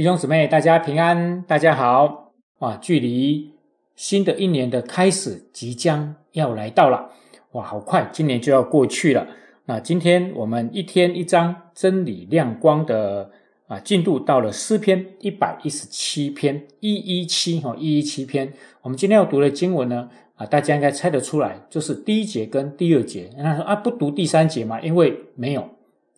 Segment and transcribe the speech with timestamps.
[0.00, 2.78] 弟兄姊妹，大家平安，大家好啊！
[2.80, 3.52] 距离
[3.94, 7.10] 新的一年的开始即将要来到了，
[7.52, 9.28] 哇，好快，今年就要过去了。
[9.66, 13.30] 那今天我们一天一章真理亮光的
[13.66, 23.28] 啊进度到了诗篇一百一十七篇一一七哈一一七篇，我们今天要读的经文呢啊大家应该猜得出来，就是第一节跟第二节。
[23.36, 25.68] 那说啊不读第三节嘛，因为没有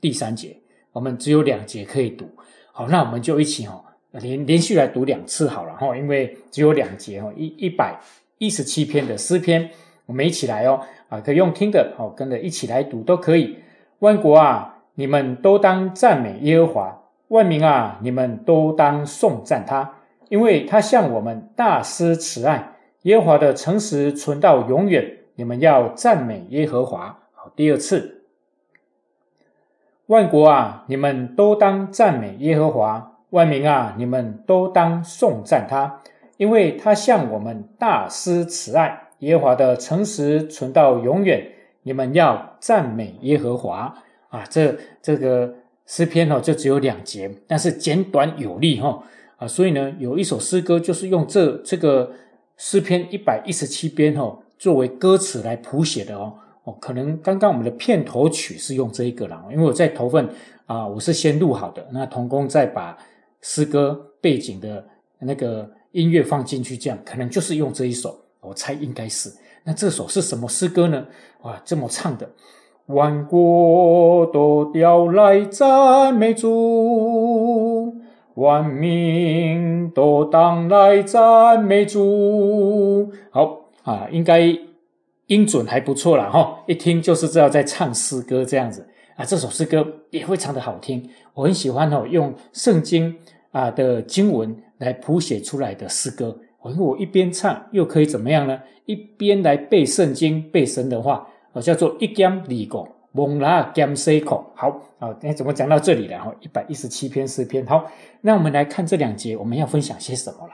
[0.00, 0.56] 第三节，
[0.92, 2.28] 我们只有两节可以读。
[2.72, 7.98] 好，那我们就一起哦连连续来读两次好了哈，因为只有两节哦一一百
[8.38, 9.70] 一十七篇的诗篇，
[10.06, 10.80] 我们一起来哦。
[11.08, 13.58] 啊，可以用听的，好，跟着一起来读都可以。
[13.98, 19.98] 万国啊，你们都当赞美耶和华；万民啊，你们都当颂赞他，
[20.30, 22.76] 因为他向我们大施慈爱。
[23.02, 27.18] 耶和华的诚实存到永远，你们要赞美耶和华。
[27.32, 28.21] 好，第二次，
[30.12, 36.02] 万国啊，你们都当赞美耶和华；万民啊，你们都当颂赞他，
[36.36, 39.08] 因为他向我们大施慈爱。
[39.20, 41.42] 耶和华的诚实存到永远，
[41.84, 43.94] 你们要赞美耶和华
[44.28, 44.44] 啊！
[44.50, 45.54] 这这个
[45.86, 49.02] 诗篇哦，就只有两节，但是简短有力哈
[49.38, 49.48] 啊！
[49.48, 52.10] 所以呢，有一首诗歌就是用这这个
[52.58, 60.28] 诗篇一百一十七篇哦作为歌词来谱写的哦哦，可能刚刚我们的片头曲是用这一个啦，因为我在头份
[60.66, 62.96] 啊，我是先录好的，那童工再把
[63.40, 64.84] 诗歌背景的
[65.18, 68.16] 那个音乐放进去，这样可能就是用这一首。
[68.40, 69.32] 我猜应该是，
[69.64, 71.06] 那这首是什么诗歌呢？
[71.42, 72.28] 哇，这么唱的，
[72.86, 77.96] 万国都要来赞美主，
[78.34, 83.12] 万民都当来赞美主。
[83.30, 84.56] 好啊，应该
[85.32, 89.24] 音准还不错了哈，一听就是知道在唱诗歌这样子啊。
[89.24, 93.16] 这首诗歌也非常的好听，我很喜欢哦，用圣经
[93.50, 96.38] 啊的经文来谱写出来的诗歌。
[96.60, 98.60] 我我一边唱又可以怎么样呢？
[98.84, 104.52] 一边来背圣经、背神的话，哦，叫做一兼二果，蒙拉兼塞口。
[104.54, 104.68] 好
[104.98, 106.18] 啊，那怎么讲到这里了？
[106.18, 107.64] 哈，一百一十七篇诗篇。
[107.66, 110.52] 好，那我们来看这两节，我们要分享些什么了？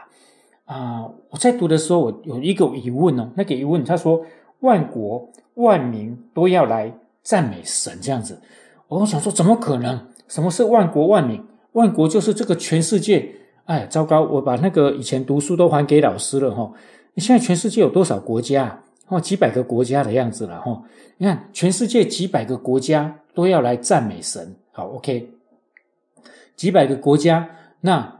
[0.66, 3.30] 啊，我在读的时候，我有一个疑问哦。
[3.34, 4.24] 那个疑问，他说
[4.60, 6.92] 万国万民都要来
[7.22, 8.40] 赞美神，这样子。
[8.88, 10.06] 我想说，怎么可能？
[10.26, 11.44] 什么是万国万民？
[11.72, 13.34] 万国就是这个全世界。
[13.66, 14.22] 哎，糟糕！
[14.22, 16.72] 我把那个以前读书都还给老师了哈。
[17.12, 18.82] 你现在全世界有多少国家？
[19.08, 20.82] 哦，几百个国家的样子了哈。
[21.18, 24.56] 你看，全世界几百个国家都要来赞美神。
[24.72, 25.30] 好，OK，
[26.56, 27.50] 几百个国家，
[27.82, 28.17] 那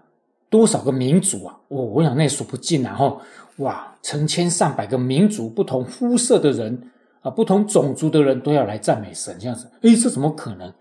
[0.51, 1.59] 多少个民族啊？
[1.69, 3.17] 我我想那数不尽啊哈。
[3.57, 6.91] 哇，成千上百个民族，不同肤色的人
[7.23, 9.67] 啊，不同种族的人都要来赞美神，这样子。
[9.83, 10.73] 哎，这怎么可能？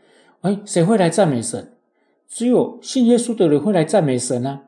[0.41, 1.73] 哎，谁会来赞美神？
[2.29, 4.61] 只有信耶稣的人会来赞美神啊，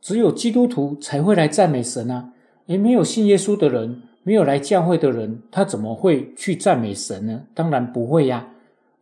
[0.00, 2.32] 只有基督徒才会来赞美神啊。
[2.66, 7.42] 诶，没有信耶稣的人，没有来教会的人，他怎么会去赞美神呢？
[7.54, 8.48] 当然不会呀。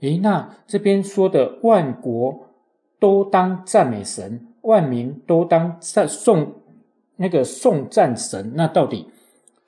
[0.01, 2.49] 诶，那这边说的万国
[3.01, 6.55] 都当赞美神，万民都当赞颂
[7.17, 9.07] 那个颂赞神，那到底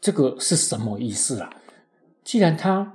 [0.00, 1.50] 这个是什么意思啊？
[2.24, 2.94] 既然它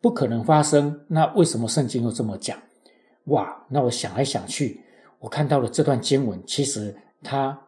[0.00, 2.58] 不可能发生，那为什么圣经又这么讲？
[3.24, 4.80] 哇，那我想来想去，
[5.18, 7.58] 我看到了这段经文，其实它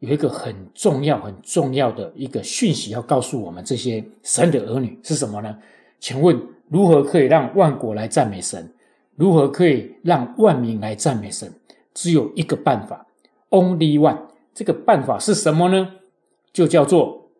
[0.00, 5.56] 有一个很重要、很重要的一个讯息要告诉我们这些神的儿女是什么呢？
[6.00, 6.36] 请问
[6.68, 8.72] 如何可以让万国来赞美神？
[9.14, 11.52] 如何可以让万民来赞美神？
[11.96, 13.06] 只有一个办法
[13.48, 14.18] ，Only one。
[14.52, 15.92] 这个办法是什么呢？
[16.52, 17.30] 就叫做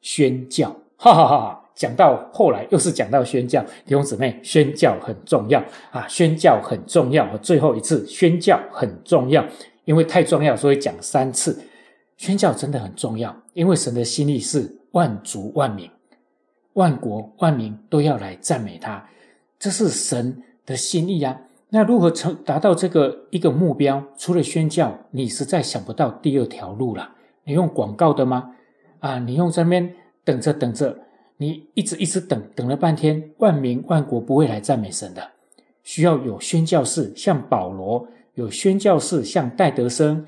[0.00, 0.70] 宣教。
[0.96, 1.64] 哈哈哈哈。
[1.74, 5.62] 讲到后来，又是讲到宣教，弟兄姊妹，宣教很重要
[5.92, 6.04] 啊！
[6.08, 7.38] 宣教很重要。
[7.38, 9.46] 最后一次，宣教很重要，
[9.84, 11.62] 因为太重要，所以讲三次。
[12.16, 15.88] 宣教真的很重要，因为神的心意是万族万民、
[16.72, 19.08] 万国万民都要来赞美他，
[19.56, 21.40] 这是神的心意啊！
[21.70, 24.02] 那如何成达到这个一个目标？
[24.16, 27.14] 除了宣教，你实在想不到第二条路了。
[27.44, 28.52] 你用广告的吗？
[29.00, 29.94] 啊，你用这边
[30.24, 30.98] 等着等着。
[31.40, 35.30] 你一直一直等等了半天，万民万国不会来赞美神的。
[35.84, 40.24] 需要有宣教士，像保罗；有宣教士，像戴德生；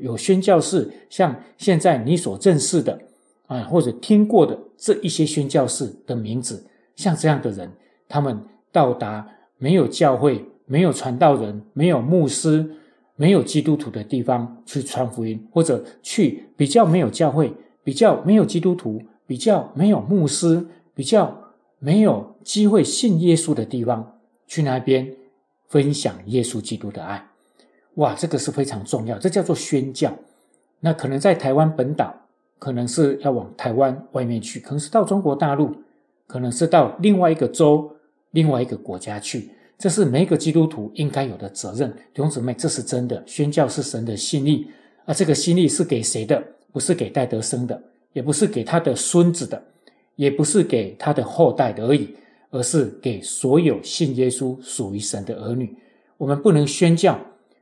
[0.00, 2.98] 有宣教士，像现在你所认识的
[3.46, 6.66] 啊，或者听过的这一些宣教士的名字。
[6.96, 7.70] 像这样的人，
[8.08, 8.42] 他们
[8.72, 12.76] 到达没有教会、没有传道人、没有牧师、
[13.16, 19.02] 没有基督徒的地方去传福音，或者去比较没有教会、比较没有基督徒。
[19.28, 24.14] 比较没有牧师，比较没有机会信耶稣的地方，
[24.46, 25.14] 去那边
[25.66, 27.28] 分享耶稣基督的爱。
[27.96, 30.16] 哇，这个是非常重要，这叫做宣教。
[30.80, 32.14] 那可能在台湾本岛，
[32.58, 35.74] 可能是要往台湾外面去；可能是到中国大陆，
[36.26, 37.96] 可能是到另外一个州、
[38.30, 39.50] 另外一个国家去。
[39.78, 41.88] 这是每一个基督徒应该有的责任。
[42.12, 43.22] 弟兄姊妹，这是真的。
[43.24, 44.66] 宣教是神的心意，
[45.04, 46.42] 而这个心意是给谁的？
[46.72, 47.80] 不是给戴德生的，
[48.12, 49.62] 也不是给他的孙子的，
[50.16, 52.14] 也不是给他的后代的而已，
[52.50, 55.74] 而是给所有信耶稣、属于神的儿女。
[56.16, 57.18] 我们不能宣教。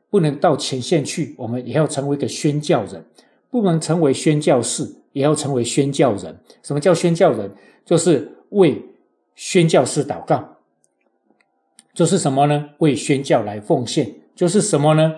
[0.09, 3.03] 不能到前线去，我们也要成为一个宣教人；
[3.51, 6.35] 不能成为宣教士，也要成为宣教人。
[6.63, 7.51] 什么叫宣教人？
[7.85, 8.81] 就是为
[9.35, 10.56] 宣教士祷告，
[11.97, 12.69] 就是什么呢？
[12.79, 15.15] 为宣教来奉献，就是什么呢？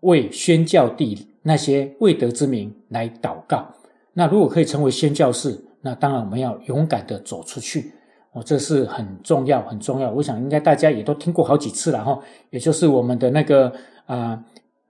[0.00, 3.66] 为宣教地那些未得之名来祷告。
[4.12, 7.92] 那如果可以成为宣教士，那当然我们要勇敢的走出去。
[8.32, 10.08] 哦，这是很重要，很重要。
[10.12, 12.16] 我想应该大家也都听过好几次了哈，
[12.50, 13.72] 也就是我们的那个。
[14.06, 14.42] 啊，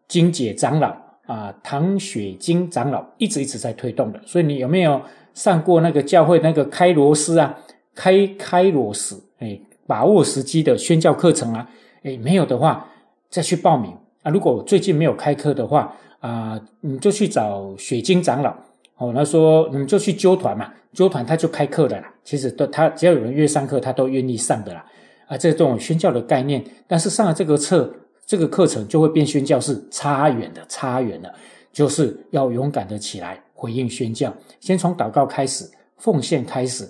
[0.08, 0.96] 金姐长老
[1.26, 4.98] 啊，唐雪晶长老一直一直在推动的，所以你有没有
[5.34, 7.54] 上过那个教会那个开罗斯啊，
[7.94, 9.60] 开开罗斯哎，
[9.90, 11.68] 把握时机的宣教课程啊？
[12.04, 12.88] 哎，没有的话
[13.28, 13.90] 再去报名
[14.22, 14.30] 啊。
[14.30, 18.54] 如果最近没有开课的话啊，你就去找水晶长老
[18.98, 19.12] 哦。
[19.12, 22.14] 他说你们就去揪团嘛，揪团他就开课的啦。
[22.22, 24.86] 其实都他只要有人约上课，他都愿意上的啦。
[25.26, 27.92] 啊，这种宣教的概念，但是上了这个课。
[28.26, 31.34] 这个课程就会变宣教是，差远的，差远了。
[31.72, 36.88] 就是要勇敢的起来回应宣教，先从祷告开始，奉献开始，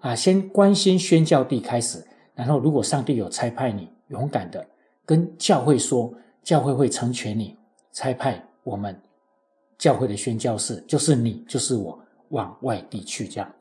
[0.00, 2.04] 啊，先关心宣教地开始。
[2.40, 4.66] 然后，如果上帝有差派你，勇敢的
[5.04, 6.10] 跟教会说，
[6.42, 7.54] 教会会成全你，
[7.92, 8.98] 差派我们
[9.76, 13.52] 教会的宣教士，就是你，就是我，往外地去这样。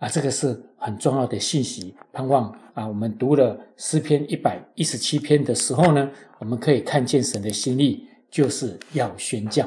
[0.00, 1.94] 啊，这个是很重要的信息。
[2.12, 9.66] 盼望啊，我们读了诗篇一百一十七篇的时候呢，我们可以看见神的心意就是要宣教。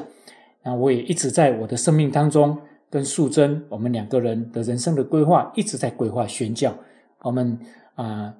[0.62, 2.56] 那我也一直在我的生命当中，
[2.88, 6.72] 跟素贞我们两个人的人生的规划，一直在规划宣教。
[7.22, 7.58] 我们
[7.94, 8.34] 啊，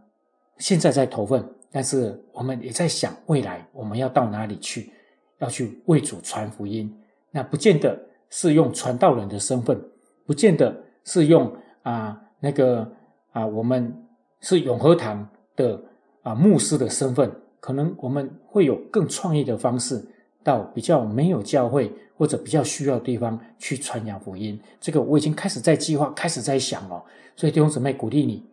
[0.59, 4.93] 现在在投份，但是我们也在想未来我们要到哪里去，
[5.39, 6.93] 要去为主传福音。
[7.31, 7.99] 那不见得
[8.31, 9.81] 是用传道人的身份，
[10.27, 11.55] 不见得是用。
[11.83, 12.89] 啊，那个
[13.33, 13.93] 啊，我们
[14.39, 15.83] 是永和堂的
[16.23, 17.29] 啊牧师的身份，
[17.59, 20.01] 可能我们会有更创意的方式，
[20.45, 24.57] 到比较没有教会或者比较需要地方去传扬福音。
[24.81, 27.03] 这个我已经开始在计划，开始在想哦。
[27.35, 28.47] 所以弟兄姊妹鼓励你，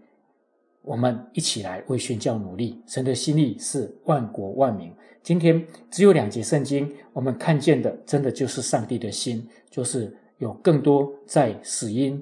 [0.81, 2.81] 我们一起来为宣教努力。
[2.87, 4.91] 神的心意是万国万民。
[5.21, 12.21] 今天只有两节圣经，我们看见的真的就是上帝的心，就是有更多在死因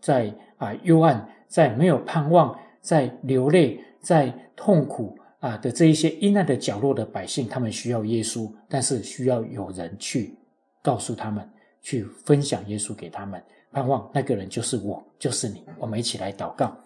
[0.00, 0.34] 在。
[0.58, 10.34] 啊，幽暗，在没有盼望，在流泪，在痛苦啊的这一些阴暗的角落的百姓，他们需要耶稣，但是需要有人去
[10.82, 11.48] 告诉他们，
[11.80, 13.40] 去分享耶稣给他们。
[13.70, 15.62] 盼望那个人就是我，就是你。
[15.78, 16.76] 我们一起来祷告，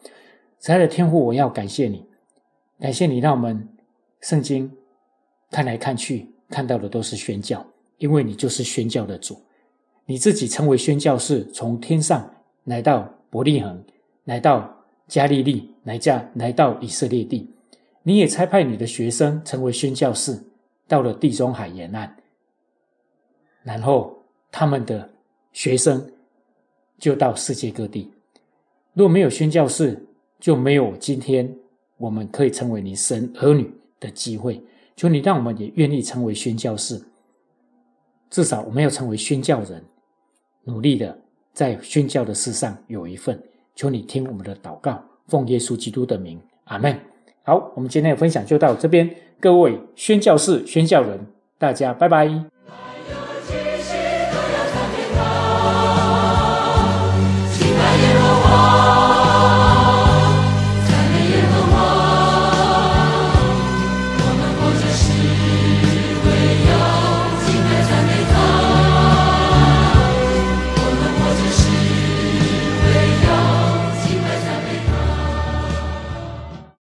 [0.63, 2.07] 亲爱的天父，我要感谢你，
[2.79, 3.69] 感谢你让我们
[4.21, 4.71] 圣经
[5.51, 7.67] 看来看去看到的都是宣教，
[7.99, 9.43] 因为你就是宣教的主，
[10.07, 12.33] 你自己成为宣教士，从天上
[12.65, 13.13] 来到。
[13.33, 13.83] 伯利恒
[14.25, 17.49] 来到加利利，来加来到以色列地，
[18.03, 20.39] 你也差派你的学生成为宣教士，
[20.87, 22.15] 到了地中海沿岸，
[23.63, 25.09] 然后他们的
[25.55, 26.13] 学生
[26.99, 28.13] 就到世界各地。
[28.93, 30.07] 若没有宣教士，
[30.43, 31.57] 就没有今天
[31.99, 34.61] 我们可以成为你神儿女的机会。
[34.97, 37.01] 求你让我们也愿意成为宣教士，
[38.29, 39.85] 至少我们要成为宣教人，
[40.65, 41.17] 努力的。
[41.55, 43.41] 在宣教的事上有一份，
[43.75, 46.99] 求你听我们的祷告，奉耶稣基督的名，阿门。
[47.45, 49.09] 好，我们今天的分享就到这边，
[49.39, 51.27] 各位宣教士、宣教人，
[51.59, 52.52] 大家拜拜。